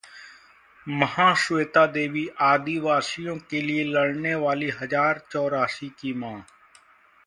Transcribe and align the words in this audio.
महाश्वेता 0.87 1.85
देवीः 1.87 2.43
आदिवासियों 2.45 3.37
के 3.51 3.61
लिए 3.61 3.83
लड़ने 3.85 4.33
वाली 4.37 4.69
'हजार 4.81 5.21
चौरासी 5.31 5.89
की 5.99 6.13
मां' 6.15 6.39